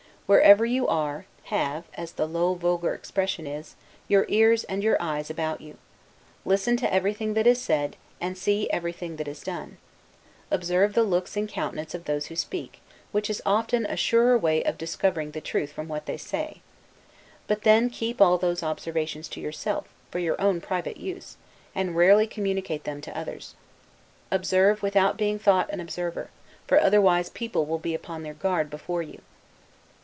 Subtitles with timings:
[0.33, 3.75] Wherever you are, have (as the low vulgar expression is)
[4.07, 5.75] your ears and your eyes about you.
[6.45, 9.75] Listen to everything that is said, and see everything that is done.
[10.49, 12.79] Observe the looks and countenances of those who speak,
[13.11, 16.61] which is often a surer way of discovering the truth than from what they say.
[17.45, 21.35] But then keep all those observations to yourself, for your own private use,
[21.75, 23.53] and rarely communicate them to others.
[24.31, 26.29] Observe, without being thought an observer,
[26.67, 29.21] for otherwise people will be upon their guard before you.